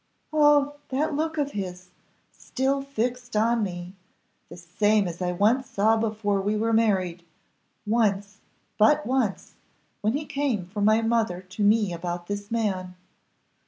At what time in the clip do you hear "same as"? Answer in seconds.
4.57-5.21